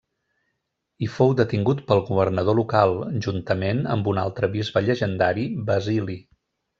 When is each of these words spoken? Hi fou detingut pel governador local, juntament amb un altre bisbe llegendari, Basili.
Hi 1.03 1.09
fou 1.17 1.33
detingut 1.41 1.83
pel 1.91 2.01
governador 2.07 2.57
local, 2.61 2.95
juntament 3.27 3.83
amb 3.97 4.09
un 4.15 4.23
altre 4.25 4.51
bisbe 4.57 4.83
llegendari, 4.89 5.45
Basili. 5.69 6.17